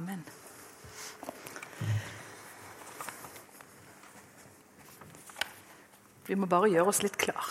[0.00, 0.22] Amen.
[6.24, 7.50] Vi må bare gjøre oss litt klar.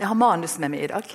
[0.00, 1.14] Jeg har manus med meg i dag.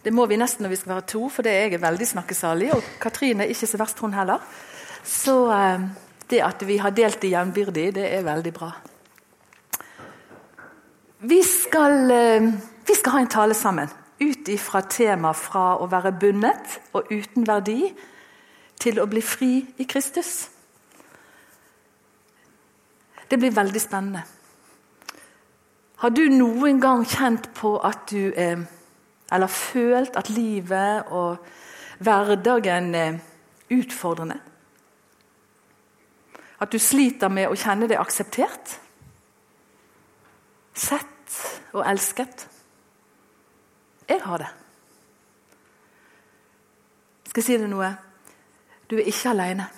[0.00, 2.72] Det må vi nesten når vi skal være to, for det er jeg veldig snakkesalig.
[2.78, 4.48] Og Katrine er ikke så verst, hun heller.
[5.04, 5.86] Så eh,
[6.32, 8.72] det at vi har delt det jevnbyrdig, det er veldig bra.
[11.20, 12.52] Vi skal, eh,
[12.88, 17.46] vi skal ha en tale sammen ut ifra temaet fra å være bundet og uten
[17.46, 17.92] verdi
[18.78, 20.48] til å bli fri i Kristus.
[23.28, 24.24] Det blir veldig spennende.
[25.98, 28.58] Har du noen gang kjent på at du eh,
[29.32, 31.36] Eller følt at livet og
[32.00, 33.18] hverdagen er
[33.68, 34.38] utfordrende?
[36.60, 38.78] At du sliter med å kjenne deg akseptert?
[40.72, 41.36] Sett
[41.74, 42.46] og elsket?
[44.08, 44.48] Jeg har det.
[47.28, 47.90] Skal jeg si deg noe?
[48.88, 49.68] Du er ikke alene.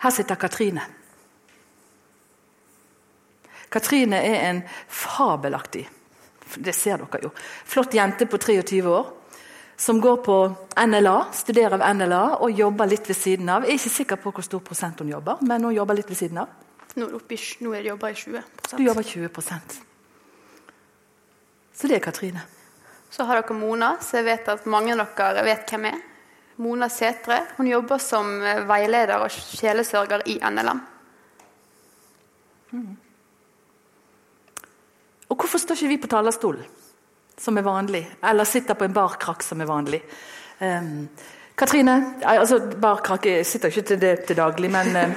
[0.00, 0.82] Her sitter Katrine.
[3.70, 5.86] Katrine er en fabelaktig
[6.56, 7.32] det ser dere jo,
[7.64, 9.10] flott jente på 23 år
[9.80, 10.36] som går på
[10.86, 13.64] NLA, studerer ved NLA og jobber litt ved siden av.
[13.64, 16.18] Jeg er ikke sikker på hvor stor prosent hun jobber, men hun jobber litt ved
[16.18, 16.50] siden av.
[17.00, 19.89] Nå er, er jobber i 20% Du jobber 20
[21.80, 22.42] Så det er Katrine.
[23.10, 26.00] Så har dere Mona, så jeg vet at mange av dere vet hvem er.
[26.60, 27.38] Mona Setre.
[27.56, 28.34] Hun jobber som
[28.68, 30.82] veileder og sjelesørger i NLM.
[32.76, 32.90] Mm.
[35.30, 36.68] Og hvorfor står ikke vi på talerstolen,
[37.40, 38.02] som er vanlig?
[38.28, 40.02] Eller sitter på en barkrakk, som er vanlig?
[40.60, 41.08] Um,
[41.56, 45.14] Katrine altså Barkrakk Jeg sitter ikke til det til daglig, men, um,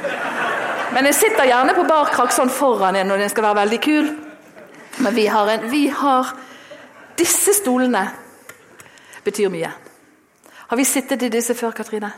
[0.95, 4.09] men jeg sitter gjerne på barkrakk sånn foran en når den skal være veldig kul.
[5.03, 6.31] Men vi har, en, vi har
[7.17, 8.03] Disse stolene
[9.23, 9.71] betyr mye.
[10.67, 12.09] Har vi sittet i disse før, Katrine?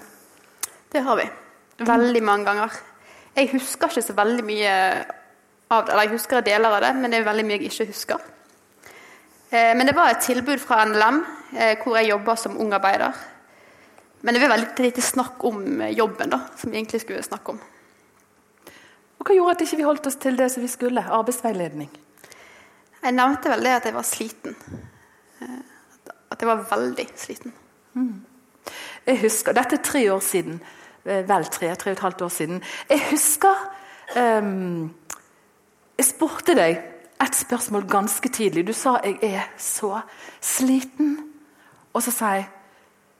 [0.92, 1.26] Det har vi.
[1.86, 2.78] Veldig mange ganger.
[3.36, 4.74] Jeg husker ikke så veldig mye
[5.70, 5.92] av det.
[5.92, 8.22] Eller jeg husker deler av det, men det er veldig mye jeg ikke husker.
[9.50, 11.22] Eh, men det var et tilbud fra NLM,
[11.58, 13.12] eh, hvor jeg jobber som ung arbeider.
[14.22, 17.58] Men det var veldig lite snakk om eh, jobben, da, som vi egentlig skulle snakke
[17.58, 17.60] om.
[19.20, 21.04] Og Hva gjorde at ikke vi ikke holdt oss til det som vi skulle?
[21.20, 21.92] Arbeidsveiledning?
[23.06, 24.56] Jeg nevnte vel det at jeg var sliten.
[26.32, 27.54] At jeg var veldig sliten.
[27.94, 28.26] Mm.
[29.06, 30.58] Jeg husker, Dette er tre år siden.
[31.06, 32.64] Vel tre, tre og et halvt år siden.
[32.90, 33.54] Jeg husker
[34.18, 34.90] um,
[35.98, 36.80] jeg spurte deg
[37.24, 38.68] et spørsmål ganske tidlig.
[38.68, 40.02] Du sa 'jeg er så
[40.42, 41.22] sliten'.
[41.94, 42.50] Og så sa jeg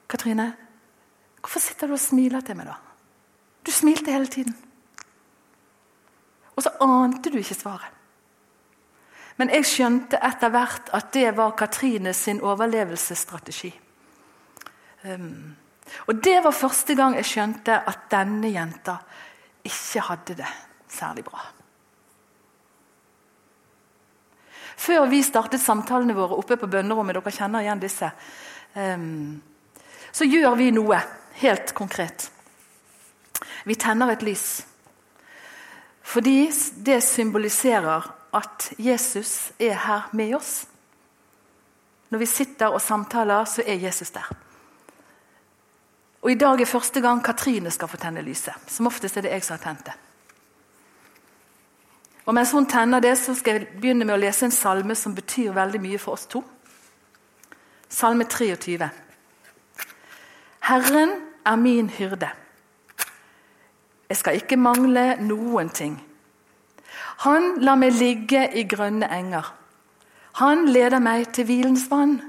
[0.10, 0.54] 'Katrine,
[1.40, 2.82] hvorfor sitter du og smiler til meg, da?'
[3.66, 4.58] Du smilte hele tiden.
[6.56, 7.95] Og så ante du ikke svaret.
[9.36, 13.74] Men jeg skjønte etter hvert at det var Katrine sin overlevelsesstrategi.
[15.06, 15.56] Um,
[16.08, 18.96] og det var første gang jeg skjønte at denne jenta
[19.66, 20.54] ikke hadde det
[20.90, 21.44] særlig bra.
[24.76, 28.10] Før vi startet samtalene våre oppe på bønnerommet, dere kjenner igjen disse,
[28.76, 29.36] um,
[30.16, 31.00] så gjør vi noe
[31.42, 32.30] helt konkret.
[33.66, 34.64] Vi tenner et lys.
[36.06, 36.52] Fordi
[36.86, 40.66] det symboliserer at Jesus er her med oss.
[42.10, 44.28] Når vi sitter og samtaler, så er Jesus der.
[46.22, 48.54] Og I dag er første gang Katrine skal få tenne lyset.
[48.68, 49.94] Som oftest er det jeg som har tent det.
[52.26, 55.14] Og Mens hun tenner det, så skal jeg begynne med å lese en salme som
[55.16, 56.42] betyr veldig mye for oss to.
[57.90, 58.90] Salme 23.
[60.66, 61.14] Herren
[61.46, 62.32] er min hyrde.
[64.10, 66.00] Jeg skal ikke mangle noen ting.
[67.24, 69.54] Han lar meg ligge i grønne enger.
[70.42, 72.22] Han leder meg til hvilens vann.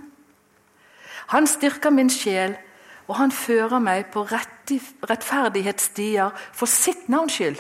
[1.35, 2.57] Han styrker min sjel,
[3.09, 7.59] og han fører meg på rettferdighetsstier for sitt navns skyld.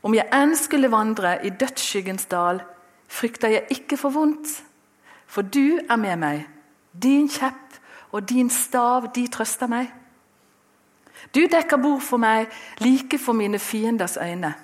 [0.00, 2.62] Om jeg enn skulle vandre i dødsskyggens dal,
[3.08, 4.48] frykter jeg ikke for vondt,
[5.26, 6.46] for du er med meg.
[6.92, 7.70] Din kjepp
[8.12, 9.92] og din stav, de trøster meg.
[11.34, 12.48] Du dekker bord for meg
[12.80, 14.54] like for mine fienders øyne.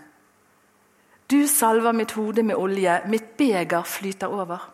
[1.31, 4.73] Du salver mitt hode med olje, mitt beger flyter over.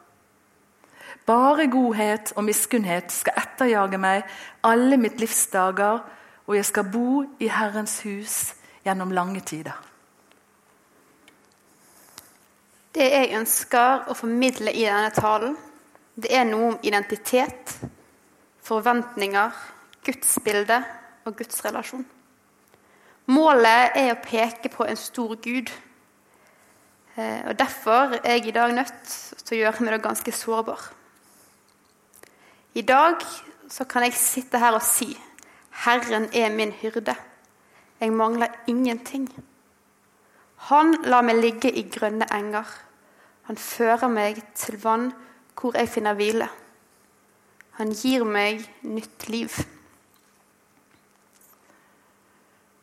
[1.26, 4.26] Bare godhet og miskunnhet skal etterjage meg
[4.66, 6.02] alle mitt livs dager,
[6.46, 8.36] og jeg skal bo i Herrens hus
[8.84, 9.76] gjennom lange tider.
[12.92, 15.54] Det jeg ønsker å formidle i denne talen,
[16.20, 17.78] det er noe om identitet,
[18.60, 19.54] forventninger,
[20.04, 20.82] gudsbilde
[21.24, 22.04] og gudsrelasjon.
[23.32, 25.70] Målet er å peke på en stor Gud.
[27.16, 29.08] Eh, og Derfor er jeg i dag nødt
[29.44, 30.80] til å gjøre meg ganske sårbar.
[32.74, 33.20] I dag
[33.68, 35.10] så kan jeg sitte her og si
[35.84, 37.14] Herren er min hyrde.
[38.00, 39.28] Jeg mangler ingenting.
[40.70, 42.66] Han lar meg ligge i grønne enger.
[43.48, 45.10] Han fører meg til vann
[45.58, 46.48] hvor jeg finner hvile.
[47.76, 49.52] Han gir meg nytt liv.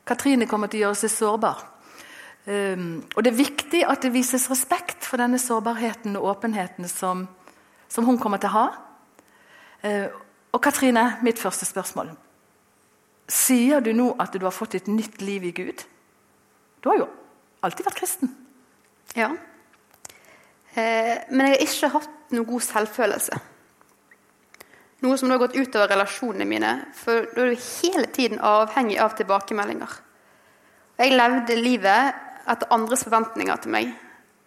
[0.06, 1.66] Katrine kommer til å gjøre seg sårbar.
[2.50, 7.28] Um, og Det er viktig at det vises respekt for denne sårbarheten og åpenheten som,
[7.88, 8.66] som hun kommer til å ha.
[9.84, 10.08] Uh,
[10.50, 12.10] og Katrine, mitt første spørsmål.
[13.30, 15.84] Sier du nå at du har fått et nytt liv i Gud?
[16.82, 17.08] Du har jo
[17.62, 18.32] alltid vært kristen.
[19.18, 19.30] Ja.
[20.74, 23.40] Eh, men jeg har ikke hatt noe god selvfølelse.
[25.06, 29.14] Noe som har gått utover relasjonene mine, for da er du hele tiden avhengig av
[29.20, 29.94] tilbakemeldinger.
[31.00, 33.92] Jeg levde livet etter andres forventninger til meg.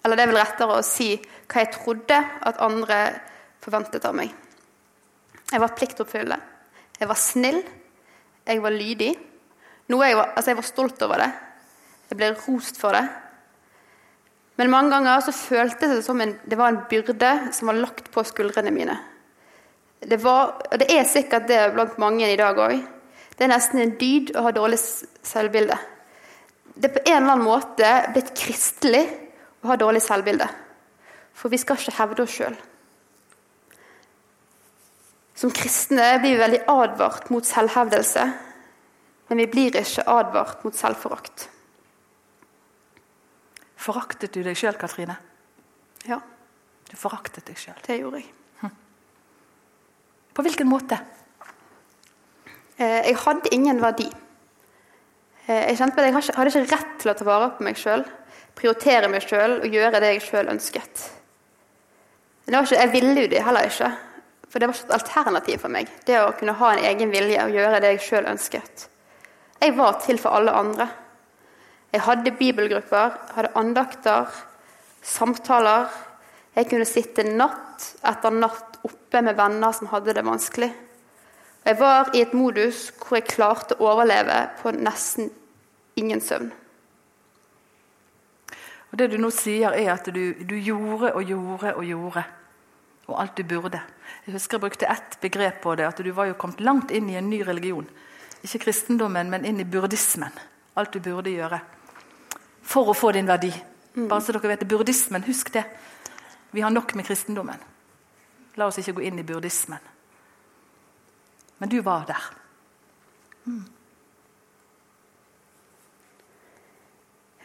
[0.02, 2.98] Eller det er vel rettere å si hva jeg trodde at andre
[3.62, 4.32] forventet av meg.
[5.52, 6.40] Jeg var pliktoppfyllende.
[6.98, 7.60] Jeg var snill.
[8.46, 9.12] Jeg var lydig.
[9.92, 11.30] Jeg var, altså jeg var stolt over det.
[12.10, 13.04] Jeg ble rost for det.
[14.60, 18.10] Men mange ganger så føltes det som en, det var en byrde som var lagt
[18.12, 18.98] på skuldrene mine.
[20.02, 22.82] Det var, og det er sikkert det blant mange i dag òg.
[23.32, 25.78] Det er nesten en dyd å ha dårlig selvbilde.
[26.74, 29.02] Det er på en eller annen måte blitt kristelig
[29.62, 30.48] å ha dårlig selvbilde.
[31.36, 32.56] For vi skal ikke hevde oss sjøl.
[35.36, 38.26] Som kristne blir vi veldig advart mot selvhevdelse,
[39.28, 41.48] men vi blir ikke advart mot selvforakt.
[43.82, 45.16] Foraktet du deg sjøl, Katrine?
[46.06, 46.20] Ja.
[46.88, 47.78] Du foraktet deg sjøl.
[47.82, 48.30] Det gjorde jeg.
[50.32, 50.96] På hvilken måte?
[52.78, 54.06] Eh, jeg hadde ingen verdi.
[55.46, 58.04] Eh, jeg kjente at jeg hadde ikke rett til å ta vare på meg sjøl,
[58.58, 61.08] prioritere meg sjøl og gjøre det jeg sjøl ønsket.
[62.46, 63.90] Ikke, jeg ville jo det heller ikke,
[64.50, 65.90] for det var ikke et alternativ for meg.
[66.06, 68.86] Det å kunne ha en egen vilje og gjøre det jeg sjøl ønsket.
[69.62, 70.88] Jeg var til for alle andre.
[71.92, 74.30] Jeg hadde bibelgrupper, hadde andakter,
[75.02, 75.90] samtaler.
[76.56, 80.70] Jeg kunne sitte natt etter natt oppe med venner som hadde det vanskelig.
[81.64, 85.30] Jeg var i et modus hvor jeg klarte å overleve på nesten
[85.96, 86.50] ingen søvn.
[88.92, 92.24] Og Det du nå sier, er at du, du gjorde og gjorde og gjorde.
[93.08, 93.80] Og alt du burde.
[94.26, 95.86] Jeg husker jeg brukte ett begrep på det.
[95.86, 97.86] At du var jo kommet langt inn i en ny religion.
[98.42, 100.34] Ikke kristendommen, men inn i burdismen.
[100.76, 101.60] Alt du burde gjøre.
[102.62, 103.52] For å få din verdi.
[103.96, 104.68] Bare så dere vet det.
[104.68, 105.64] Burdismen, husk det.
[106.52, 107.64] Vi har nok med kristendommen.
[108.60, 109.80] La oss ikke gå inn i burdismen.
[111.62, 112.24] Men du var der.
[113.46, 113.62] Mm.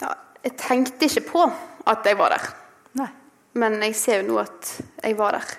[0.01, 0.09] Ja,
[0.41, 1.43] jeg tenkte ikke på
[1.85, 2.47] at jeg var der.
[2.97, 3.11] Nei.
[3.61, 4.73] Men jeg ser jo nå at
[5.03, 5.53] jeg var der.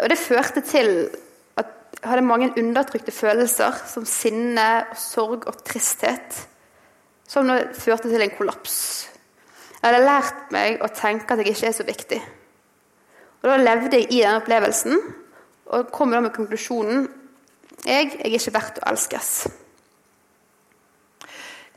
[0.00, 0.88] Og det førte til
[1.60, 6.46] at jeg hadde mange undertrykte følelser, som sinne, og sorg og tristhet,
[7.28, 8.78] som nå førte til en kollaps.
[9.82, 12.24] Jeg hadde lært meg å tenke at jeg ikke er så viktig.
[13.42, 15.20] Og Da levde jeg i den opplevelsen
[15.72, 17.08] og kommer da med konklusjonen
[17.82, 19.30] jeg, jeg er ikke verdt å elskes.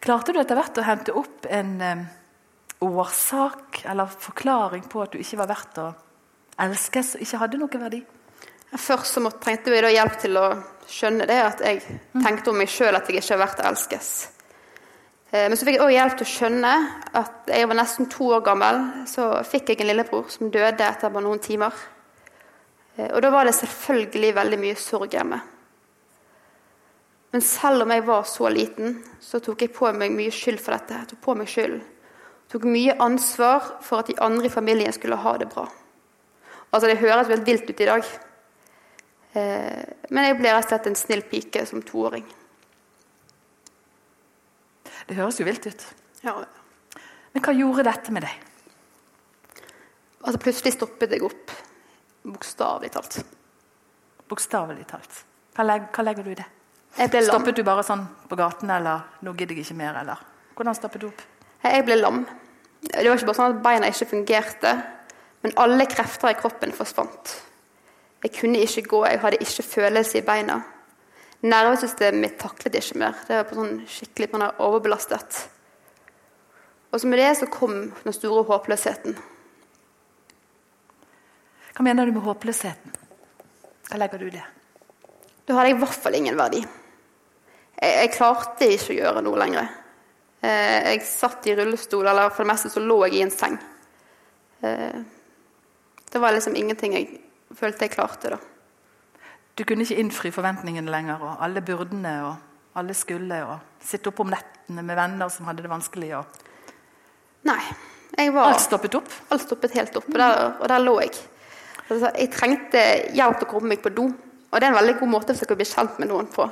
[0.06, 2.04] Klarte du etter hvert å hente opp en um,
[2.86, 5.88] årsak eller forklaring på at du ikke var verdt å
[6.62, 8.04] elskes og ikke hadde noen verdi?
[8.76, 10.46] Først så måtte, trengte vi hjelp til å
[10.92, 11.82] skjønne det, at jeg
[12.22, 14.12] tenkte om meg sjøl at jeg ikke var verdt å elskes.
[15.32, 16.74] Eh, men så fikk jeg også hjelp til å skjønne
[17.24, 18.82] at jeg var nesten to år gammel.
[19.10, 21.74] Så fikk jeg en lillebror som døde etter bare noen timer.
[22.98, 25.42] Eh, og da var det selvfølgelig veldig mye sorg hjemme.
[27.36, 30.72] Men selv om jeg var så liten, så tok jeg på meg mye skyld for
[30.78, 31.02] dette.
[31.02, 31.82] Jeg tok på meg skyld.
[31.82, 35.66] Jeg tok mye ansvar for at de andre i familien skulle ha det bra.
[36.72, 38.08] Altså, Det høres veldig vilt ut i dag.
[39.36, 42.24] Eh, men jeg ble rett og slett en snill pike som toåring.
[45.08, 45.86] Det høres jo vilt ut.
[46.24, 46.38] Ja.
[47.34, 49.66] Men hva gjorde dette med deg?
[50.24, 51.52] Altså Plutselig stoppet jeg opp.
[52.26, 53.20] Bokstavelig talt.
[54.30, 55.24] Bokstavelig talt.
[55.56, 56.48] Hva, legger, hva, legger du i det?
[57.28, 60.20] Stoppet du bare sånn på gaten, eller 'nå gidder jeg ikke mer', eller?
[60.56, 61.22] Hvordan stoppet du opp?
[61.64, 62.26] Jeg ble lam.
[62.82, 64.72] Det var ikke bare sånn at beina ikke fungerte,
[65.44, 67.42] men alle krefter i kroppen forsvant.
[68.24, 70.62] Jeg kunne ikke gå, jeg hadde ikke følelse i beina.
[71.44, 73.14] Nervesystemet mitt taklet ikke mer.
[73.28, 75.50] Det var på sånn skikkelig man er overbelastet.
[76.92, 79.18] Og så med det så kom den store håpløsheten.
[81.76, 82.94] Hva mener du med håpløsheten?
[83.90, 84.44] Hva legger du i det?
[85.46, 86.62] Da hadde jeg i hvert fall ingen verdi.
[86.64, 89.68] Jeg, jeg klarte ikke å gjøre noe lenger.
[90.46, 93.60] Eh, jeg satt i rullestol, eller for det meste så lå jeg i en seng.
[94.66, 94.98] Eh,
[96.12, 97.10] det var liksom ingenting jeg
[97.56, 98.40] følte jeg klarte, da.
[99.56, 103.38] Du kunne ikke innfri forventningene lenger, og alle burdene og alle skulle.
[103.46, 106.10] og Sitte opp om nettene med venner som hadde det vanskelig.
[106.18, 107.62] og Nei.
[108.16, 109.10] Jeg var, Alt stoppet opp?
[109.34, 111.16] alt stoppet helt opp, og der, og der lå jeg.
[111.86, 114.08] Altså, jeg trengte hjelp til å komme meg på do.
[114.50, 116.46] Og det er en veldig god måte for å bli kjent med noen på.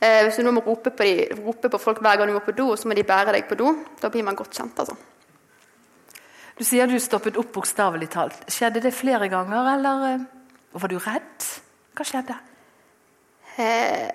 [0.00, 2.42] Eh, hvis du nå må rope på, de, rope på folk hver gang du må
[2.44, 4.80] på do, og så må de bære deg på do, da blir man godt kjent.
[4.82, 4.96] altså.
[6.58, 8.42] Du sier du stoppet opp bokstavelig talt.
[8.50, 10.26] Skjedde det flere ganger, eller eh,
[10.74, 11.48] var du redd?
[11.94, 12.36] Hva skjedde?
[13.54, 14.10] Eh,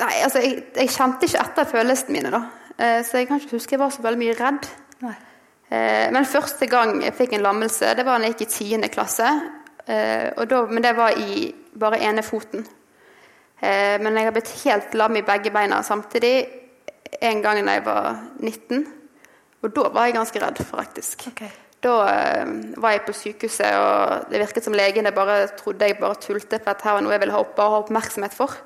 [0.00, 2.42] nei, altså, jeg, jeg kjente ikke etter følelsene mine, da.
[2.78, 4.68] Eh, så jeg kan ikke huske jeg var så veldig mye redd.
[5.04, 5.14] Nei.
[5.74, 8.88] Eh, men første gang jeg fikk en lammelse, det var da jeg gikk i 10.
[8.94, 9.30] klasse.
[9.86, 11.48] Eh, og da, men det var i
[11.80, 12.64] bare ene foten.
[13.60, 16.36] Eh, men jeg har blitt helt lam i begge beina samtidig
[17.22, 18.08] en gang da jeg var
[18.40, 18.86] 19.
[19.64, 21.28] Og da var jeg ganske redd, faktisk.
[21.32, 21.52] Okay.
[21.84, 21.94] Da
[22.80, 26.72] var jeg på sykehuset, og det virket som legene bare trodde jeg bare tulte, for
[26.72, 28.56] at her var noe jeg ville ha, opp, ha oppmerksomhet for.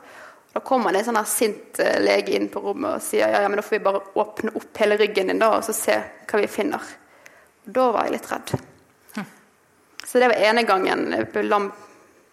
[0.52, 3.50] Da kommer det en sånn sint eh, lege inn på rommet og sier ja, ja,
[3.50, 6.40] men da får vi bare åpne opp hele ryggen din da, og så se hva
[6.40, 6.82] vi finner.
[7.66, 8.54] Og da var jeg litt redd.
[10.08, 11.66] Så det var ene gangen jeg ble lam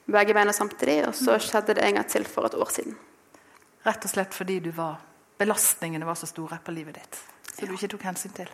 [0.05, 2.95] begge beina samtidig, og så skjedde det en gang til for et år siden.
[3.83, 5.01] Rett og slett fordi du var,
[5.41, 7.19] belastningene var så store på livet ditt.
[7.51, 8.51] Så du ikke tok hensyn til.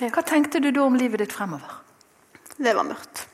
[0.00, 1.78] Hva tenkte du da om livet ditt fremover?
[2.56, 3.28] Det var mørkt.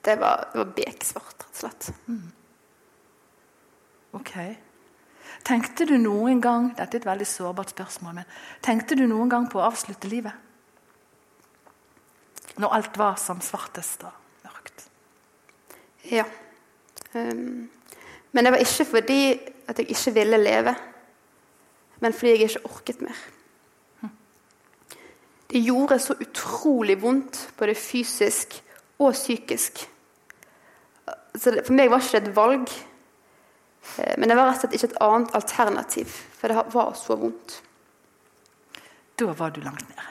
[0.00, 1.90] Det var, det var beksvart, rett og slett.
[4.16, 4.34] Ok.
[5.46, 8.30] Tenkte du noen gang Dette er et veldig sårbart spørsmål, men
[8.64, 10.34] tenkte du noen gang på å avslutte livet?
[12.60, 14.88] Når alt var som svartest og mørkt.
[16.10, 16.26] Ja.
[17.14, 17.70] Um,
[18.32, 19.22] men det var ikke fordi
[19.70, 20.74] at jeg ikke ville leve,
[22.00, 23.22] men fordi jeg ikke orket mer.
[25.50, 28.54] Det gjorde så utrolig vondt, både fysisk
[28.98, 29.80] og psykisk.
[31.34, 32.74] Så for meg var det ikke et valg,
[34.16, 37.56] men det var rett og slett ikke et annet alternativ, for det var så vondt.
[39.20, 40.06] Da var du langt nede.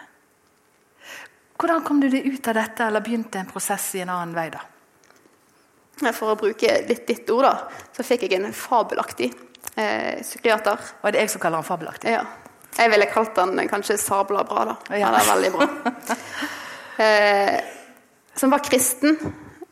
[1.60, 4.48] Hvordan kom du deg ut av dette, eller begynte en prosess i en annen vei?
[4.54, 4.62] da?
[6.16, 9.34] For å bruke litt ditt ord, da, så fikk jeg en fabelaktig
[9.76, 10.80] eh, psykiater.
[11.02, 12.14] Og er det jeg som kaller han fabelaktig?
[12.16, 12.24] Ja.
[12.78, 14.78] Jeg ville kalt den kanskje sabla bra, da.
[14.96, 15.10] Ja.
[15.10, 15.12] Ja.
[15.12, 15.68] Det er veldig bra.
[17.06, 17.60] eh,
[18.40, 19.20] som var kristen.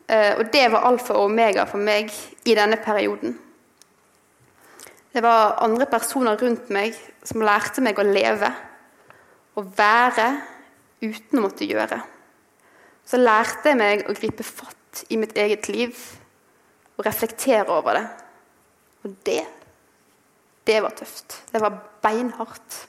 [0.04, 2.12] Eh, og det var alfa og omega for meg
[2.44, 3.38] i denne perioden.
[5.18, 6.94] Det var andre personer rundt meg
[7.26, 8.52] som lærte meg å leve
[9.58, 10.28] og være
[11.02, 11.98] uten å måtte gjøre.
[13.02, 15.98] Så lærte jeg meg å gripe fatt i mitt eget liv
[16.94, 18.06] og reflektere over det.
[19.02, 19.42] Og det,
[20.70, 21.40] det var tøft.
[21.50, 22.80] Det var beinhardt.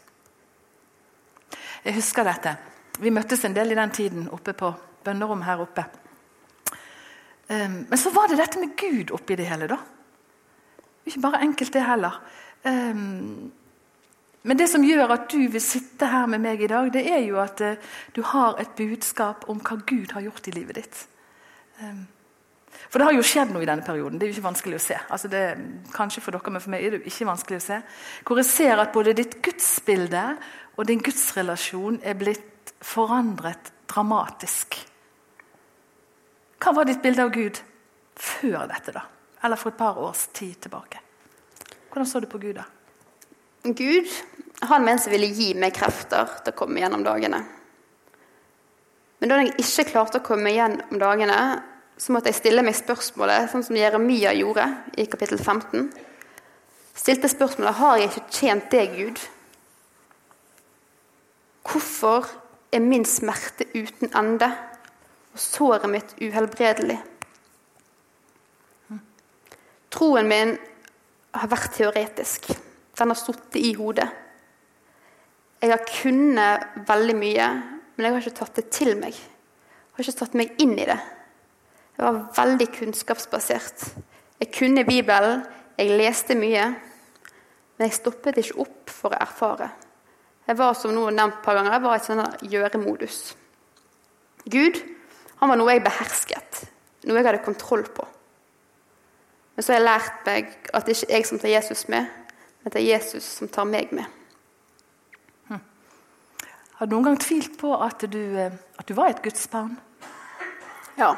[1.81, 2.59] Jeg husker dette.
[3.01, 5.89] Vi møttes en del i den tiden oppe på bønnerom her oppe.
[7.49, 9.81] Um, men så var det dette med Gud oppi det hele, da.
[11.09, 12.19] Ikke bare enkelt, det heller.
[12.63, 13.49] Um,
[14.43, 17.23] men det som gjør at du vil sitte her med meg i dag, det er
[17.25, 21.01] jo at uh, du har et budskap om hva Gud har gjort i livet ditt.
[21.81, 22.05] Um,
[22.89, 24.17] for det har jo skjedd noe i denne perioden.
[24.19, 24.97] Det er jo ikke vanskelig å se.
[25.09, 25.43] Altså det,
[25.93, 27.81] kanskje for dere, men for meg er det jo ikke vanskelig å se.
[28.25, 30.23] Hvor jeg ser at både ditt gudsbilde
[30.77, 34.79] og din gudsrelasjon er blitt forandret dramatisk.
[36.59, 37.59] Hva var ditt bilde av Gud
[38.19, 39.05] før dette, da?
[39.43, 40.99] Eller for et par års tid tilbake?
[41.89, 42.65] Hvordan så du på Gud da?
[43.63, 44.07] Gud
[44.59, 47.39] han mente som ville gi meg krefter til å komme gjennom dagene.
[49.19, 51.39] Men da jeg ikke klarte å komme gjennom dagene,
[51.99, 54.67] så måtte jeg stille meg spørsmålet, sånn som Jeremia gjorde
[54.99, 55.89] i kapittel 15.
[56.95, 59.19] Stilte spørsmålet har jeg ikke tjent deg, Gud.
[61.67, 62.27] Hvorfor
[62.71, 64.47] er min smerte uten ende
[65.33, 66.99] og såret mitt uhelbredelig?
[69.93, 70.55] Troen min
[71.33, 72.49] har vært teoretisk.
[72.99, 74.07] Den har sittet i hodet.
[75.59, 77.47] Jeg har kunnet veldig mye,
[77.95, 79.15] men jeg har ikke tatt det til meg.
[79.15, 80.99] Jeg har ikke tatt meg inn i det.
[81.97, 83.89] Jeg var veldig kunnskapsbasert.
[84.39, 85.43] Jeg kunne Bibelen,
[85.79, 86.69] jeg leste mye,
[87.75, 89.67] men jeg stoppet ikke opp for å erfare.
[90.47, 93.19] Jeg var som noen nevnt et par ganger, jeg var i sånn gjøremodus.
[94.49, 94.79] Gud
[95.39, 96.63] han var noe jeg behersket,
[97.07, 98.07] noe jeg hadde kontroll på.
[99.59, 102.05] Men så har jeg lært meg at det ikke er jeg som tar Jesus med,
[102.63, 104.05] men det er Jesus som tar meg med.
[106.79, 109.73] Har du noen gang tvilt på at du, eh, at du var et gudsbarn?
[110.95, 111.09] Ja,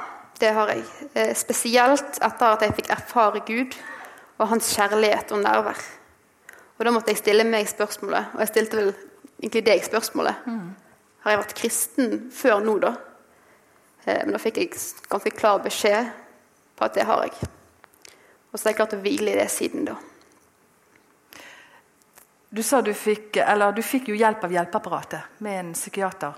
[0.42, 0.82] det har jeg.
[1.14, 3.78] Eh, Spesielt etter at jeg fikk erfare Gud
[4.40, 5.78] og hans kjærlighet og nærvær.
[6.80, 8.94] Og da måtte jeg stille meg spørsmålet, og jeg stilte vel
[9.38, 10.42] egentlig deg spørsmålet.
[11.22, 12.96] Har jeg vært kristen før nå, da?
[14.08, 14.74] Eh, Men da fikk jeg
[15.14, 16.10] ganske klar beskjed
[16.76, 17.38] på at det har jeg.
[18.52, 19.96] Og så har jeg klart å hvile i det siden da.
[22.52, 26.36] Du sa du fikk, eller du fikk jo hjelp av hjelpeapparatet med en psykiater.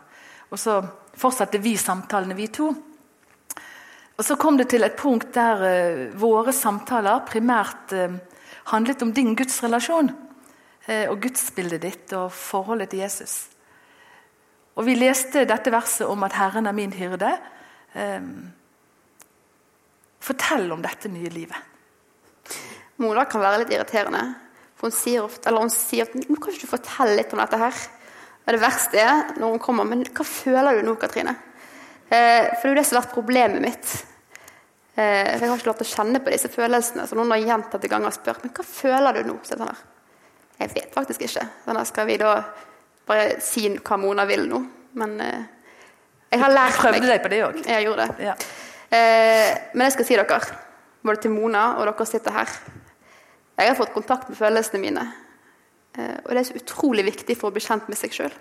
[0.54, 0.76] Og så
[1.18, 2.68] fortsatte vi samtalene, vi to.
[4.14, 8.14] Og Så kom det til et punkt der uh, våre samtaler primært uh,
[8.70, 10.14] handlet om din gudsrelasjon.
[10.86, 13.48] Uh, og gudsbildet ditt og forholdet til Jesus.
[14.78, 17.38] Og Vi leste dette verset om at 'Herren er min hyrde'.
[17.98, 18.22] Uh,
[20.22, 21.73] fortell om dette nye livet.
[23.02, 24.24] Mona kan være litt irriterende.
[24.78, 27.42] For hun sier ofte, eller hun sier at nå kan ikke du fortelle litt om
[27.42, 27.84] dette her.
[28.44, 31.36] Og det verste er når hun kommer Men hva føler du nå, Katrine?
[32.10, 33.94] Eh, for det er jo det som har vært problemet mitt.
[34.96, 37.08] Eh, for Jeg har ikke lov til å kjenne på disse følelsene.
[37.08, 39.40] Så noen har gjentatte ganger spurt men hva føler du nå.
[39.48, 39.82] Så jeg, her.
[40.60, 41.48] jeg vet faktisk ikke.
[41.66, 42.36] Sånn skal vi da
[43.08, 44.62] bare si hva Mona vil nå?
[45.00, 45.48] Men eh,
[46.34, 47.58] jeg har lært meg Prøvde deg på det òg?
[47.70, 48.28] Jeg gjorde det.
[48.28, 48.36] Ja.
[48.94, 50.40] Eh, men jeg skal si dere,
[51.04, 52.52] både til Mona og dere sitter her
[53.54, 55.04] jeg har fått kontakt med følelsene mine.
[55.98, 58.34] Eh, og det er så utrolig viktig for å bli kjent med seg sjøl.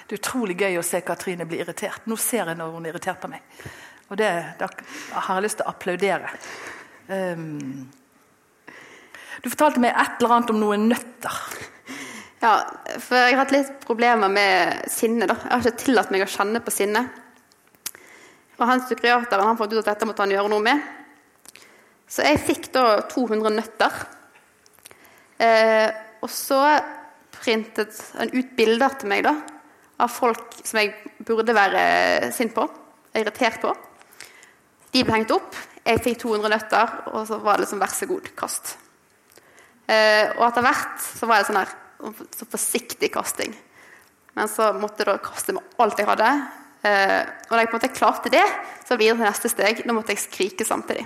[0.00, 2.06] Det er utrolig gøy å se Katrine bli irritert.
[2.08, 3.44] Nå ser jeg når hun er irritert på meg.
[4.10, 4.68] Og det da
[5.12, 6.32] har jeg lyst til å applaudere.
[7.10, 7.90] Um,
[9.42, 11.36] du fortalte meg et eller annet om noen nøtter.
[12.40, 12.54] Ja,
[12.96, 15.28] for jeg har hatt litt problemer med sinne.
[15.30, 15.36] da.
[15.44, 17.04] Jeg har ikke tillatt meg å kjenne på sinne.
[18.60, 20.82] Og han psykiateren har fått ut at dette måtte han gjøre noe med.
[22.10, 24.00] Så jeg fikk da 200 nøtter.
[25.40, 25.88] Eh,
[26.20, 26.60] og så
[27.40, 29.32] printet han ut bilder til meg da,
[30.00, 30.92] av folk som jeg
[31.24, 32.66] burde være sint på,
[33.16, 33.72] irritert på.
[34.92, 35.56] De ble hengt opp.
[35.86, 38.74] Jeg fikk 200 nøtter, og så var det liksom vær så god, kast.
[39.88, 41.76] Eh, og etter hvert så var det sånn her
[42.36, 43.54] så forsiktig kasting.
[44.36, 46.28] Men så måtte jeg da kaste med alt jeg hadde.
[46.80, 48.44] Eh, og da jeg på en måte klarte det,
[48.88, 49.82] så videre til neste steg.
[49.84, 51.04] Da måtte jeg skrike samtidig.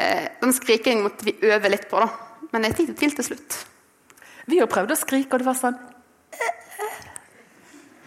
[0.00, 2.08] Eh, den skrikingen måtte vi øve litt på, da.
[2.52, 3.56] Men jeg fikk det til til slutt.
[4.50, 5.78] Vi har prøvd å skrike, og det var sånn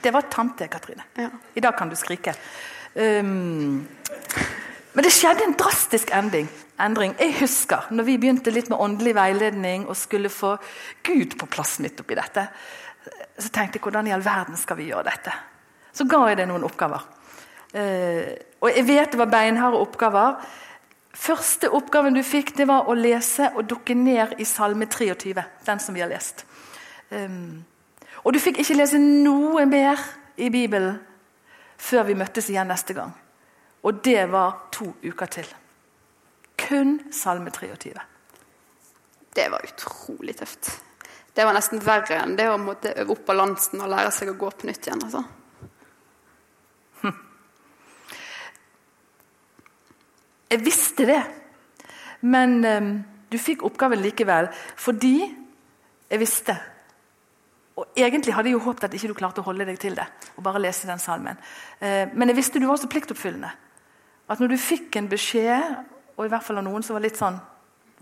[0.03, 1.05] Det var tante, Katrine.
[1.15, 1.29] Ja.
[1.55, 2.33] I dag kan du skrike.
[2.93, 3.87] Um,
[4.93, 6.49] men det skjedde en drastisk endring.
[6.75, 7.15] endring.
[7.17, 10.57] Jeg husker når vi begynte litt med åndelig veiledning og skulle få
[11.07, 12.43] Gud på plass midt oppi dette.
[13.39, 15.31] Så tenkte jeg hvordan i all verden skal vi gjøre dette?
[15.93, 17.05] Så ga jeg det noen oppgaver.
[17.73, 20.41] Uh, og jeg vet det var beinharde oppgaver.
[21.13, 25.35] Første oppgaven du fikk, det var å lese og dukke ned i Salme 23.
[25.65, 26.45] Den som vi har lest.
[27.13, 27.63] Um,
[28.23, 30.01] og du fikk ikke lese noe mer
[30.41, 30.95] i Bibelen
[31.83, 33.11] før vi møttes igjen neste gang.
[33.83, 35.49] Og det var to uker til.
[36.57, 37.93] Kun Salme 23.
[39.35, 40.71] Det var utrolig tøft.
[41.33, 44.51] Det var nesten verre enn det å øve opp balansen og lære seg å gå
[44.53, 45.01] på nytt igjen.
[45.03, 45.23] altså.
[50.53, 51.21] Jeg visste det.
[52.21, 52.91] Men um,
[53.31, 56.55] du fikk oppgaven likevel fordi jeg visste.
[57.73, 60.05] Og Egentlig hadde jeg jo håpet at ikke du klarte å holde deg til det.
[60.37, 61.39] og bare lese den salmen.
[61.81, 63.49] Uh, men jeg visste du var så pliktoppfyllende.
[64.29, 65.73] At når du fikk en beskjed,
[66.15, 67.39] og i hvert fall av noen som var litt sånn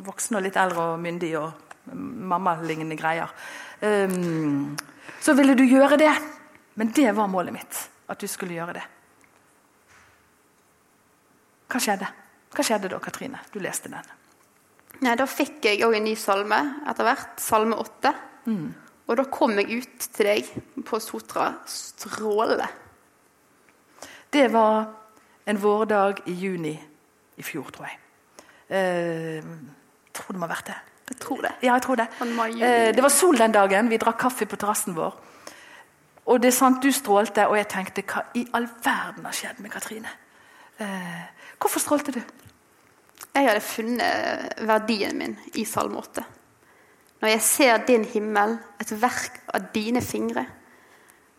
[0.03, 3.31] voksne og litt eldre og myndige og mammalignende greier,
[3.81, 4.75] um,
[5.23, 6.13] så ville du gjøre det.
[6.75, 7.85] Men det var målet mitt.
[8.11, 8.83] At du skulle gjøre det.
[11.71, 12.09] Hva skjedde?
[12.51, 13.39] Hva skjedde da, Katrine?
[13.53, 14.11] Du leste den.
[15.01, 16.59] Nei, Da fikk jeg òg en ny salme
[16.89, 17.39] etter hvert.
[17.41, 18.13] Salme 8.
[18.45, 18.67] Mm.
[19.07, 20.51] Og da kom jeg ut til deg
[20.87, 22.67] på Sotra strålende.
[24.31, 24.85] Det var
[25.45, 26.75] en vårdag i juni
[27.37, 27.97] i fjor, tror jeg.
[28.71, 29.43] Eh,
[30.15, 30.77] tror det må ha vært det.
[31.11, 31.51] Jeg tror det.
[31.65, 32.07] Ja, jeg tror det.
[32.21, 33.89] Eh, det var sol den dagen.
[33.91, 35.17] Vi drakk kaffe på terrassen vår.
[36.31, 39.59] Og det er sant, du strålte, og jeg tenkte hva i all verden har skjedd
[39.59, 40.13] med Katrine?
[40.79, 41.25] Eh,
[41.59, 42.21] hvorfor strålte du?
[43.41, 46.21] Jeg hadde funnet verdien min i Salme 8.
[47.21, 50.43] Når jeg ser din himmel, et verk av dine fingre,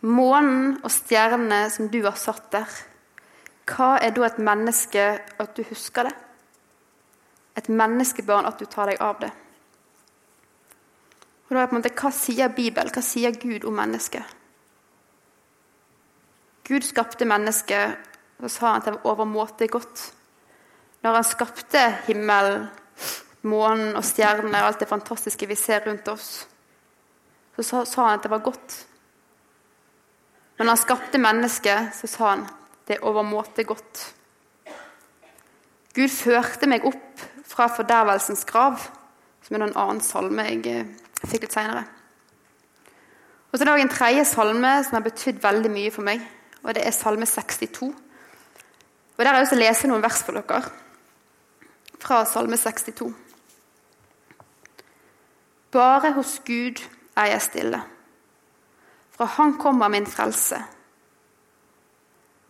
[0.03, 2.73] månen og stjernene som du har satt der,
[3.71, 5.05] hva er da et menneske
[5.39, 6.11] at du husker det?
[7.61, 9.29] Et menneskebarn at du tar deg av det?
[11.47, 12.91] Og da er på en måte, Hva sier Bibelen?
[12.91, 14.35] Hva sier Gud om mennesket?
[16.67, 17.95] Gud skapte mennesket,
[18.43, 20.03] og sa at det var overmåte godt.
[21.03, 22.69] Når han skapte himmelen,
[23.43, 26.45] månen og stjernene og alt det fantastiske vi ser rundt oss,
[27.57, 28.75] så sa, sa han at det var godt.
[30.57, 32.45] Men når han skapte mennesket, så sa han
[32.87, 34.03] det er overmåte godt.
[35.95, 38.81] Gud førte meg opp fra fordervelsens grav,
[39.43, 40.93] som er en annen salme jeg eh,
[41.27, 41.83] fikk litt seinere.
[43.51, 46.23] Og så er det en tredje salme som har betydd veldig mye for meg,
[46.63, 47.91] og det er salme 62.
[47.91, 50.63] Og Der har jeg også lese noen vers for dere.
[52.03, 53.13] Fra Salme 62.
[55.71, 56.81] Bare hos Gud
[57.15, 57.79] er jeg stille.
[59.15, 60.59] Fra Han kommer min frelse.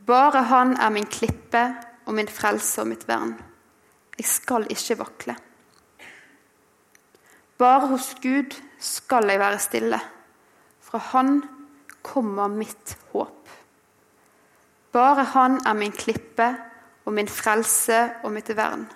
[0.07, 1.61] Bare Han er min klippe
[2.05, 3.35] og min frelse og mitt vern.
[4.17, 5.35] Jeg skal ikke vakle.
[7.57, 10.01] Bare hos Gud skal jeg være stille.
[10.81, 11.43] Fra Han
[12.01, 13.53] kommer mitt håp.
[14.91, 16.55] Bare Han er min klippe
[17.05, 18.89] og min frelse og mitt vern.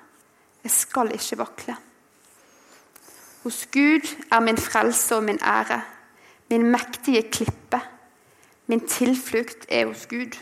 [0.67, 1.73] Jeg skal ikke vakle.
[3.43, 5.77] Hos Gud er min frelse og min ære,
[6.49, 7.80] min mektige klippe.
[8.67, 10.36] Min tilflukt er hos Gud.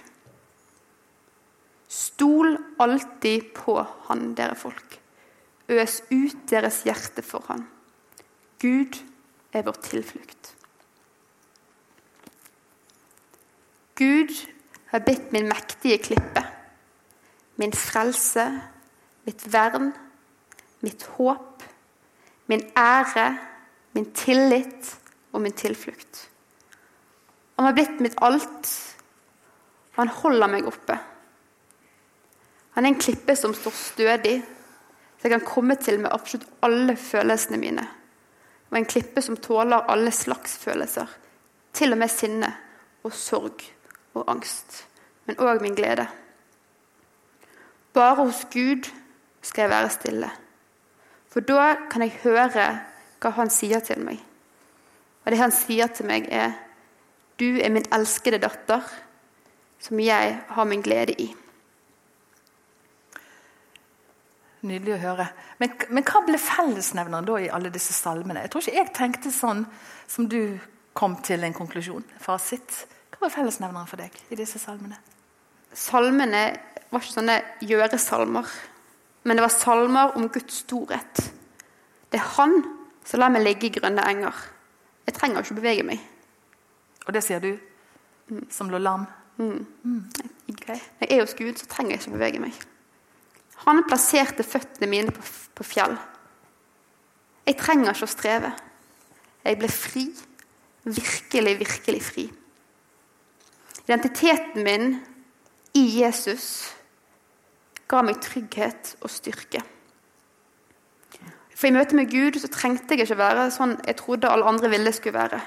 [1.87, 3.75] Stol alltid på
[4.07, 4.95] Han, dere folk.
[5.69, 7.67] Øs ut deres hjerte for Han.
[8.61, 8.97] Gud
[9.53, 10.55] er vår tilflukt.
[13.95, 14.33] Gud
[14.89, 16.41] har blitt min mektige klippe,
[17.61, 18.47] min frelse,
[19.29, 19.93] mitt vern,
[20.85, 21.63] mitt håp,
[22.51, 23.25] min ære,
[23.97, 24.91] min tillit
[25.33, 26.29] og min tilflukt.
[27.55, 28.71] Han har blitt mitt alt,
[29.95, 30.97] og han holder meg oppe.
[32.75, 34.35] Han er en klippe som står stødig,
[35.15, 37.85] så jeg kan komme til med absolutt alle følelsene mine.
[38.71, 41.07] Og en klippe som tåler alle slags følelser,
[41.73, 42.51] til og med sinne
[43.07, 43.63] og sorg
[44.15, 44.83] og angst,
[45.25, 46.07] men òg min glede.
[47.95, 48.89] Bare hos Gud
[49.41, 50.29] skal jeg være stille,
[51.35, 52.65] for da kan jeg høre
[53.19, 54.21] hva Han sier til meg.
[55.25, 56.53] Og det Han sier til meg, er
[57.35, 58.79] Du er min elskede datter,
[59.79, 61.25] som jeg har min glede i.
[64.63, 65.25] Nydelig å høre.
[65.59, 68.45] Men, men hva ble fellesnevneren da i alle disse salmene?
[68.45, 69.65] Jeg tror ikke jeg tenkte sånn
[70.07, 70.55] som du
[70.95, 72.07] kom til en konklusjon.
[72.23, 72.85] Fasit.
[73.11, 74.97] Hva var fellesnevneren for deg i disse salmene?
[75.75, 76.45] Salmene
[76.87, 78.47] var ikke sånne gjøresalmer,
[79.25, 81.21] men det var salmer om Guds storhet.
[82.11, 82.59] Det er Han
[83.05, 84.37] som lar meg ligge i grønne enger.
[85.05, 86.01] Jeg trenger ikke bevege meg.
[87.05, 87.51] Og det sier du,
[88.49, 89.05] som lå lam?
[89.37, 92.61] Når jeg er hos Gud, så trenger jeg ikke bevege meg.
[93.65, 95.21] Han plasserte føttene mine på,
[95.57, 95.97] på fjell.
[97.45, 98.53] Jeg trenger ikke å streve.
[99.45, 100.05] Jeg ble fri.
[100.85, 102.25] Virkelig, virkelig fri.
[103.85, 104.99] Identiteten min
[105.77, 106.74] i Jesus
[107.87, 109.61] ga meg trygghet og styrke.
[111.55, 114.71] For I møte med Gud så trengte jeg ikke være sånn jeg trodde alle andre
[114.73, 115.39] ville jeg skulle være.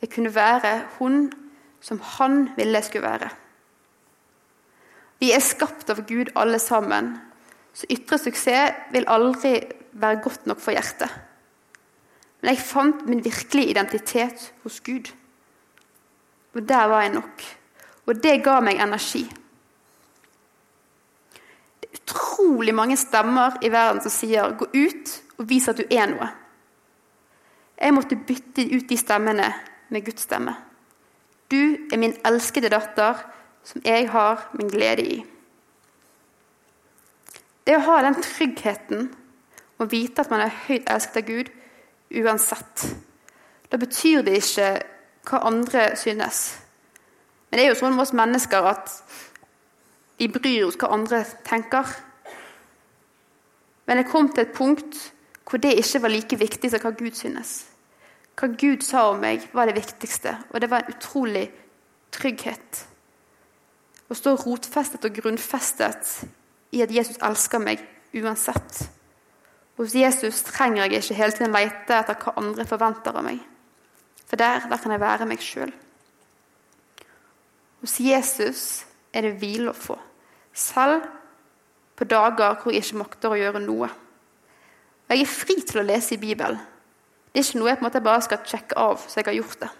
[0.00, 1.28] Jeg kunne være hun
[1.80, 3.30] som han ville jeg skulle være.
[5.20, 7.12] Vi er skapt av Gud alle sammen,
[7.76, 9.58] så ytre suksess vil aldri
[9.92, 11.12] være godt nok for hjertet.
[12.40, 15.12] Men jeg fant min virkelige identitet hos Gud.
[16.56, 17.44] Og der var jeg nok.
[18.08, 19.26] Og det ga meg energi.
[21.94, 26.28] Utrolig mange stemmer i verden som sier 'gå ut og vis at du er noe'.
[27.80, 29.54] Jeg måtte bytte ut de stemmene
[29.88, 30.56] med Guds stemme.
[31.50, 33.14] Du er min elskede datter,
[33.64, 35.24] som jeg har min glede i.
[37.66, 39.10] Det å ha den tryggheten
[39.78, 41.50] å vite at man er høyt elsket av Gud
[42.10, 42.96] uansett.
[43.72, 44.70] Da betyr det ikke
[45.30, 46.58] hva andre synes.
[47.50, 48.92] Men det er jo sånn med oss mennesker at
[50.20, 51.88] vi bryr oss hva andre tenker.
[53.88, 54.98] Men jeg kom til et punkt
[55.48, 57.54] hvor det ikke var like viktig som hva Gud synes.
[58.38, 61.48] Hva Gud sa om meg, var det viktigste, og det var en utrolig
[62.14, 62.84] trygghet.
[64.10, 66.12] Å stå rotfestet og grunnfestet
[66.76, 67.82] i at Jesus elsker meg
[68.14, 68.84] uansett.
[69.80, 73.40] Hos Jesus trenger jeg ikke hele tiden lete etter hva andre forventer av meg.
[74.28, 75.72] For der, der kan jeg være meg sjøl.
[77.80, 78.64] Hos Jesus
[79.16, 79.96] er det hvile å få,
[80.60, 81.04] selv
[81.96, 83.90] på dager hvor jeg ikke makter å gjøre noe.
[85.08, 86.60] Og jeg er fri til å lese i Bibelen.
[87.30, 89.38] Det er ikke noe jeg på en måte bare skal sjekke av så jeg har
[89.38, 89.70] gjort det.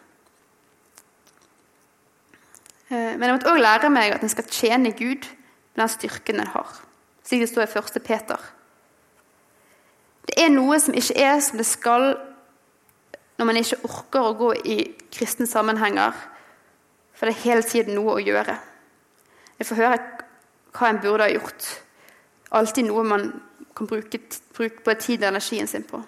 [2.91, 6.43] Eh, men jeg måtte òg lære meg at en skal tjene Gud med den styrken
[6.43, 6.81] en har.
[7.27, 8.03] Slik det står i 1.
[8.07, 8.49] Peter.
[10.27, 12.13] Det er noe som ikke er som det skal
[13.41, 14.77] når man ikke orker å gå i
[15.15, 16.13] kristne sammenhenger,
[17.17, 18.59] for det er hele tiden noe å gjøre.
[19.57, 20.01] Jeg får høre
[20.75, 21.69] hva en burde ha gjort.
[22.51, 23.29] Alltid noe man
[23.77, 24.21] kan bruke,
[24.57, 26.03] bruke både tid og energien sin på.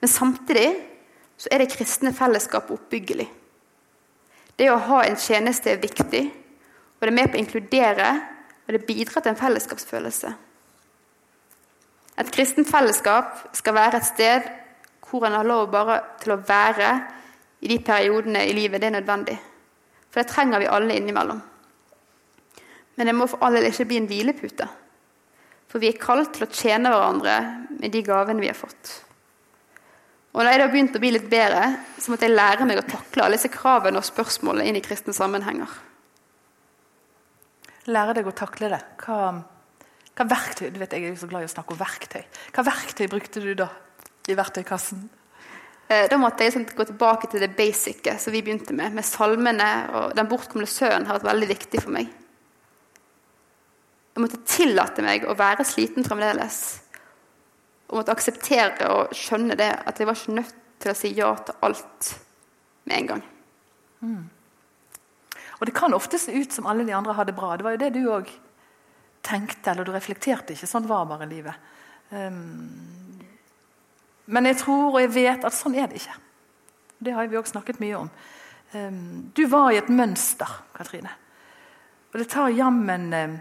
[0.00, 0.68] Men samtidig
[1.38, 3.28] så er det kristne fellesskapet oppbyggelig.
[4.58, 6.22] Det å ha en tjeneste er viktig,
[6.98, 8.08] og det er med på å inkludere,
[8.66, 10.32] og det bidrar til en fellesskapsfølelse.
[12.22, 14.50] Et kristent fellesskap skal være et sted
[15.08, 16.90] hvor en har lov bare til å være
[17.62, 19.38] i de periodene i livet det er nødvendig.
[20.10, 21.40] For det trenger vi alle innimellom.
[23.02, 24.66] Men det må for all del ikke bli en hvilepute.
[25.66, 27.32] For vi er kalt til å tjene hverandre
[27.80, 28.92] med de gavene vi har fått.
[30.30, 31.64] Og da jeg da begynte å bli litt bedre,
[31.98, 35.16] så måtte jeg lære meg å takle alle disse kravene og spørsmålene inn i kristne
[35.16, 35.74] sammenhenger.
[37.90, 38.80] Lære deg å takle det.
[39.02, 39.18] Hva,
[40.14, 42.22] hva verktøy du vet Jeg er jo så glad i å snakke om verktøy.
[42.54, 43.66] Hva verktøy brukte du da
[44.30, 45.08] i verktøykassen?
[45.90, 48.94] Eh, da måtte jeg sånn, gå tilbake til det basice som vi begynte med.
[48.94, 52.21] Med salmene og Den bortkomne sønnen har vært veldig viktig for meg.
[54.12, 56.62] Jeg måtte tillate meg å være sliten fremdeles
[57.92, 61.32] og måtte akseptere og skjønne det at jeg var ikke nødt til å si ja
[61.44, 62.12] til alt
[62.88, 63.24] med en gang.
[64.00, 64.22] Mm.
[65.60, 67.52] Og det kan ofte se ut som alle de andre har det bra.
[67.56, 68.30] Det var jo det du òg
[69.22, 70.66] tenkte, eller du reflekterte ikke.
[70.66, 71.68] Sånn var bare livet.
[72.10, 73.20] Um,
[74.32, 76.16] men jeg tror og jeg vet at sånn er det ikke.
[77.02, 78.10] Det har vi òg snakket mye om.
[78.72, 78.98] Um,
[79.36, 81.12] du var i et mønster, Katrine.
[82.10, 83.38] Og det tar jammen um,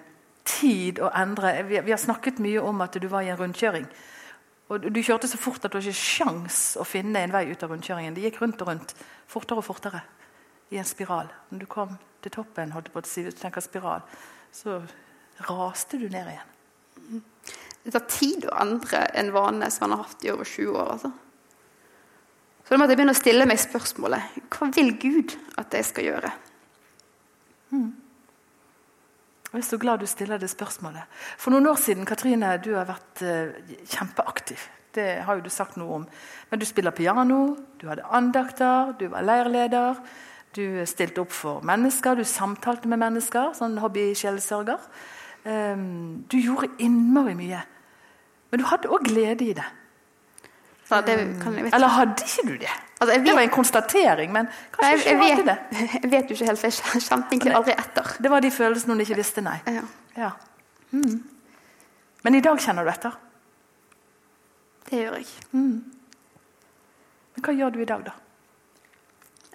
[0.47, 1.53] tid å endre.
[1.67, 3.87] Vi, har snakket mye om at du var i en rundkjøring.
[4.71, 7.73] Og Du kjørte så fort at du ikke sjans å finne en vei ut av
[7.73, 8.15] rundkjøringen.
[8.15, 8.93] Det gikk rundt og rundt,
[9.27, 10.03] fortere og fortere,
[10.71, 11.27] i en spiral.
[11.51, 14.05] Når du kom til toppen, holdt på å si, hvis du tenker spiral,
[14.55, 14.79] så
[15.49, 17.21] raste du ned igjen.
[17.83, 20.91] Det tar tid å endre en vane som man har hatt i over 20 år.
[20.95, 21.11] altså.
[22.61, 26.05] Så da måtte jeg begynne å stille meg spørsmålet hva vil Gud at jeg skal
[26.07, 26.29] gjøre?
[27.71, 27.89] Mm.
[29.51, 31.07] Jeg er så glad du stiller det spørsmålet.
[31.37, 34.61] For noen år siden Katrine, du har vært uh, kjempeaktiv.
[34.95, 36.05] Det har jo du sagt noe om.
[36.49, 39.99] Men du spiller piano, du hadde andakter, du var leirleder.
[40.55, 44.87] Du stilte opp for mennesker, du samtalte med mennesker, sånn hobby-sjelesørger.
[45.43, 47.61] Um, du gjorde innmari mye.
[48.51, 49.67] Men du hadde òg glede i det.
[51.07, 52.73] det kan, Eller hadde ikke du det?
[53.01, 55.79] Altså, vet, det var en konstatering, men kanskje jeg, ikke hadde det.
[56.03, 58.11] Jeg vet jo ikke helt, for jeg kjente egentlig aldri etter.
[58.21, 59.55] Det var de følelsene hun ikke visste, nei.
[59.65, 59.81] Ja.
[60.19, 60.29] Ja.
[60.91, 61.15] Mm.
[62.21, 63.15] Men i dag kjenner du etter?
[64.85, 65.25] Det gjør jeg.
[65.55, 65.79] Mm.
[67.33, 68.13] Men hva gjør du i dag, da?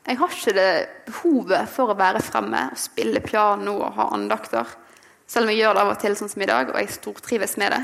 [0.06, 0.72] Jeg har ikke det
[1.06, 4.74] behovet for å være fremme og spille piano og ha andakter.
[5.26, 7.56] Selv om jeg gjør det av og til sånn som i dag, og jeg stortrives
[7.62, 7.80] med det.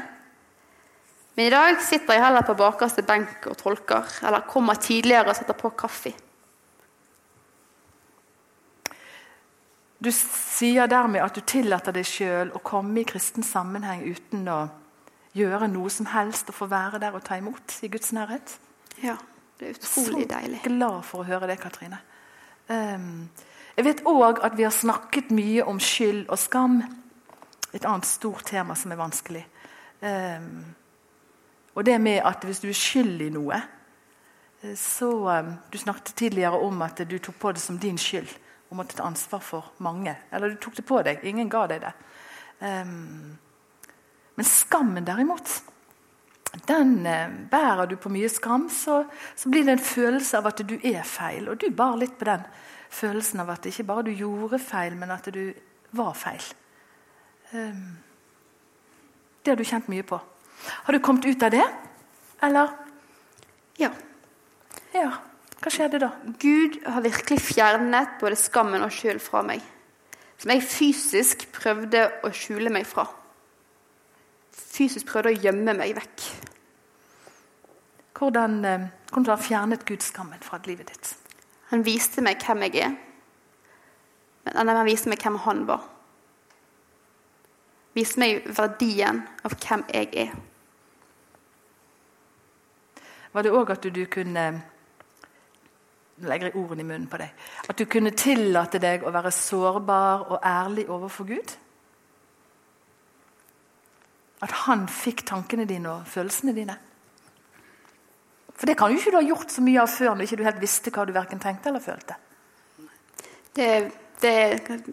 [1.34, 5.38] Men i dag sitter jeg heller på bakerste benk og tolker, eller kommer tidligere og
[5.38, 6.12] setter på kaffe.
[10.02, 14.60] Du sier dermed at du tillater deg sjøl å komme i kristen sammenheng uten å
[15.38, 18.56] gjøre noe som helst og få være der og ta imot i Guds nærhet?
[19.00, 19.14] Ja,
[19.60, 20.60] det er utrolig deilig.
[20.64, 22.02] Så glad for å høre det, Katrine.
[22.68, 23.30] Um,
[23.76, 26.82] jeg vet òg at vi har snakket mye om skyld og skam.
[27.72, 29.46] Et annet stort tema som er vanskelig.
[30.02, 30.64] Um,
[31.74, 36.14] og det med at hvis du er skyld i noe eh, så um, Du snakket
[36.16, 38.28] tidligere om at du tok på det som din skyld
[38.70, 40.14] og måtte ta ansvar for mange.
[40.32, 41.20] Eller du tok det på deg.
[41.28, 41.90] Ingen ga deg det.
[42.62, 43.34] Um,
[44.32, 45.50] men skammen, derimot,
[46.68, 49.02] den uh, bærer du på mye skam, så,
[49.36, 51.50] så, blir det en følelse av at du er feil.
[51.52, 52.48] Og du bar litt på den
[52.88, 55.44] følelsen av at ikke bare du gjorde feil, men at du
[55.92, 56.48] var feil.
[57.52, 57.98] Um,
[59.44, 60.22] det har du kjent mye på.
[60.66, 61.66] Har du kommet ut av det?
[62.42, 62.70] Eller?
[63.80, 63.90] Ja.
[64.92, 65.10] Ja.
[65.62, 66.10] Hva skjedde da?
[66.42, 69.62] Gud har virkelig fjernet både skammen og skyld fra meg.
[70.42, 73.06] Som jeg fysisk prøvde å skjule meg fra.
[74.52, 76.26] Fysisk prøvde å gjemme meg vekk.
[78.18, 81.14] Hvordan, eh, hvordan har fjernet Gud skammen fra livet ditt?
[81.70, 82.96] Han viste meg hvem jeg er.
[84.44, 85.82] Men han viste meg hvem han var.
[87.94, 90.32] Viste meg verdien av hvem jeg er
[93.32, 94.44] var det òg at du, kunne
[96.22, 97.32] Nå legger jeg ordene i munnen på deg.
[97.72, 101.54] At du kunne tillate deg å være sårbar og ærlig overfor Gud?
[104.44, 106.76] At han fikk tankene dine og følelsene dine?
[108.52, 110.44] For det kan jo ikke du ha gjort så mye av før når ikke du
[110.46, 112.18] helt visste hva du verken tenkte eller følte.
[113.56, 113.68] Det,
[114.22, 114.36] det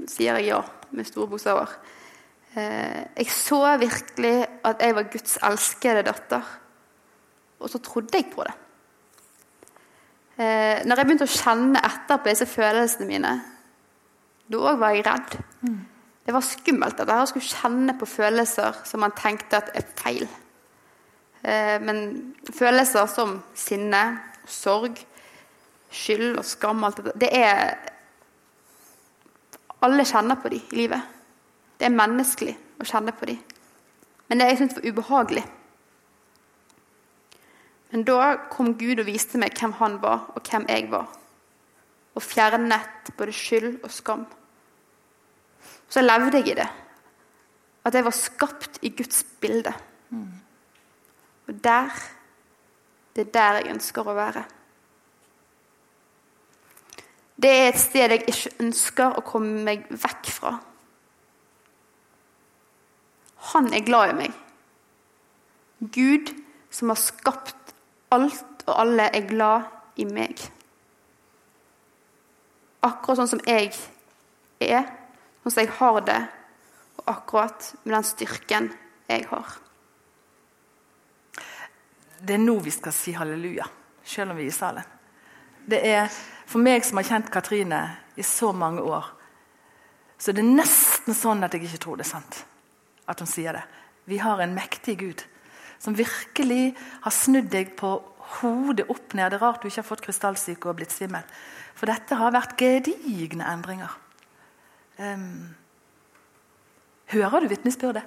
[0.10, 0.64] sier jeg ja,
[0.96, 1.76] med store bokstaver.
[2.56, 4.34] Eh, jeg så virkelig
[4.66, 6.50] at jeg var Guds elskede datter.
[7.60, 8.56] Og så trodde jeg på det.
[10.40, 13.32] Eh, når jeg begynte å kjenne etter på disse følelsene mine,
[14.50, 15.36] da òg var jeg redd.
[15.68, 15.80] Mm.
[16.26, 20.26] Det var skummelt at jeg skulle kjenne på følelser som man tenkte at er feil.
[21.44, 22.02] Eh, men
[22.56, 24.04] følelser som sinne,
[24.48, 25.00] sorg,
[25.92, 27.78] skyld og skam alt dette, det er
[29.80, 31.04] Alle kjenner på dem i livet.
[31.80, 32.52] Det er menneskelig
[32.84, 33.38] å kjenne på dem.
[34.28, 35.44] Men det jeg syntes var ubehagelig.
[37.92, 41.08] Men da kom Gud og viste meg hvem han var, og hvem jeg var.
[42.16, 44.28] Og fjernet både skyld og skam.
[45.90, 46.70] Så levde jeg i det.
[47.86, 49.74] At jeg var skapt i Guds bilde.
[51.48, 51.90] Og der
[53.16, 54.44] Det er der jeg ønsker å være.
[57.42, 60.52] Det er et sted jeg ikke ønsker å komme meg vekk fra.
[63.52, 64.38] Han er glad i meg.
[65.80, 66.32] Gud
[66.70, 67.59] som har skapt
[68.16, 69.70] alt og alle, er glad
[70.00, 70.42] i meg.
[72.86, 73.74] Akkurat sånn som jeg
[74.64, 74.86] er,
[75.44, 76.20] sånn som jeg har det,
[77.00, 78.70] og akkurat med den styrken
[79.10, 79.58] jeg har.
[82.20, 83.68] Det er nå vi skal si halleluja,
[84.04, 84.96] selv om vi er i salen.
[85.70, 86.12] Det er
[86.50, 87.80] For meg som har kjent Katrine
[88.18, 89.06] i så mange år,
[90.18, 92.40] så det er nesten sånn at jeg ikke tror det er sant
[93.10, 93.62] at hun sier det.
[94.10, 95.22] Vi har en mektig Gud
[95.80, 97.94] som virkelig har snudd deg på
[98.40, 99.32] hodet opp ned.
[99.32, 101.26] Det er rart du ikke har fått krystallsyke og blitt svimmel.
[101.80, 103.94] For dette har vært gedigne endringer.
[105.00, 105.56] Um,
[107.14, 108.04] hører du vitnesbyrdet?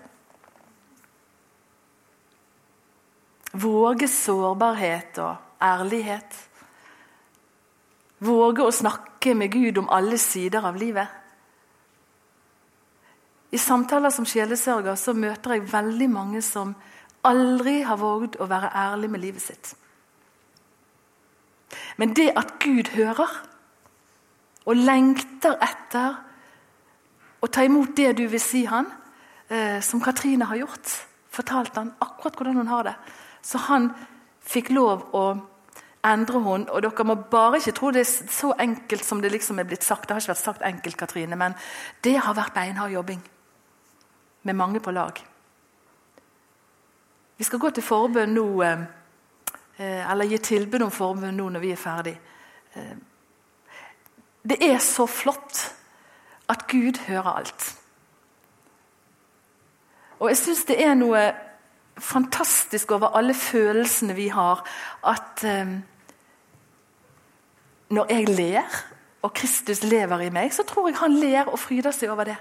[3.52, 6.36] Våge sårbarhet og ærlighet.
[8.22, 11.08] Våge å snakke med Gud om alle sider av livet.
[13.52, 16.72] I samtaler som sjelesørger så møter jeg veldig mange som
[17.28, 19.74] aldri har våget å være ærlig med livet sitt.
[21.96, 23.30] Men det at Gud hører
[24.66, 26.18] og lengter etter
[27.42, 28.86] å ta imot det du vil si han,
[29.48, 30.92] eh, som Katrine har gjort,
[31.32, 32.94] fortalte han akkurat hvordan hun har det,
[33.42, 33.90] så han
[34.40, 35.24] fikk lov å
[36.04, 39.58] endre hun, og Dere må bare ikke tro det er så enkelt som det liksom
[39.58, 40.08] er blitt sagt.
[40.08, 41.54] Det har ikke vært sagt enkelt, Katrine, men
[42.02, 43.22] det har vært beinhard jobbing.
[44.42, 45.31] Med mange på lag.
[47.36, 48.84] Vi skal gå til forbønn nå, eh,
[49.78, 52.14] eh, eller gi tilbud om forbønn nå når vi er ferdig.
[52.74, 52.96] Eh,
[54.42, 55.62] det er så flott
[56.50, 57.68] at Gud hører alt.
[60.20, 61.22] Og jeg syns det er noe
[61.98, 64.62] fantastisk over alle følelsene vi har,
[65.06, 65.42] at
[67.92, 68.78] når jeg ler,
[69.22, 72.36] og Kristus lever i meg, så tror jeg han ler og fryder seg over det.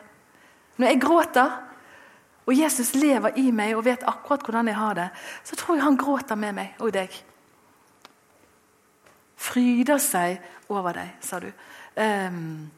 [0.77, 1.57] Når jeg gråter,
[2.45, 5.09] og Jesus lever i meg og vet akkurat hvordan jeg har det,
[5.45, 7.13] så tror jeg han gråter med meg og deg.
[9.41, 10.41] Fryder seg
[10.73, 11.49] over deg, sa du.
[11.95, 12.71] Um,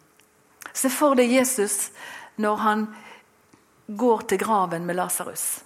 [0.73, 1.91] se for deg Jesus
[2.41, 2.87] når han
[3.87, 5.63] går til graven med Lasarus.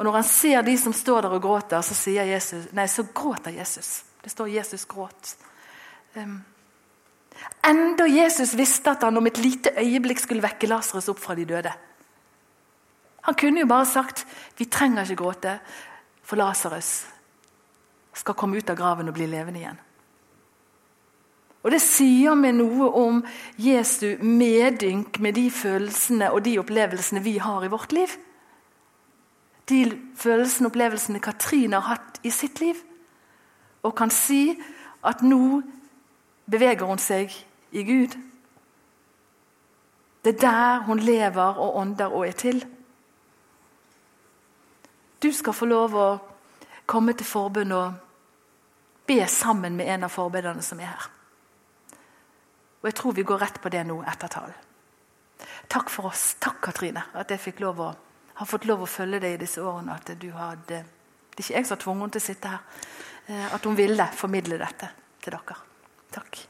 [0.00, 3.52] Og Når han ser de som står der og gråter, så, Jesus, nei, så gråter
[3.52, 4.04] Jesus.
[4.22, 5.36] Det står 'Jesus gråt'.
[6.14, 6.44] Um,
[7.64, 11.44] enda Jesus visste at han om et lite øyeblikk skulle vekke Lasarus opp fra de
[11.44, 11.72] døde.
[13.22, 14.26] Han kunne jo bare sagt
[14.58, 15.58] 'vi trenger ikke gråte',
[16.22, 17.06] for Lasarus
[18.14, 19.78] skal komme ut av graven og bli levende igjen.
[21.62, 23.24] Og Det sier meg noe om
[23.58, 28.08] Jesu medynk med de følelsene og de opplevelsene vi har i vårt liv
[29.70, 32.78] de følelsene og opplevelsene Katrine har hatt i sitt liv.
[33.86, 34.58] Og kan si
[35.06, 35.62] at nå
[36.50, 37.32] beveger hun seg
[37.72, 38.16] i Gud.
[40.24, 42.64] Det er der hun lever og ånder og er til.
[45.20, 46.08] Du skal få lov å
[46.88, 51.08] komme til forbund og be sammen med en av forbederne som er her.
[52.80, 54.56] Og Jeg tror vi går rett på det nå etter talen.
[55.68, 56.34] Takk for oss.
[56.40, 57.90] Takk, Katrine, at jeg fikk lov å
[58.40, 59.98] har fått lov å følge deg i disse årene.
[60.00, 62.86] At du hadde, det er ikke jeg som har tvunget henne til å sitte her.
[63.26, 64.88] Eh, at hun ville formidle dette
[65.20, 65.58] til dere.
[66.16, 66.40] Takk.